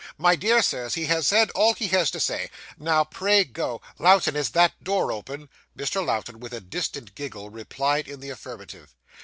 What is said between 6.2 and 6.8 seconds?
with a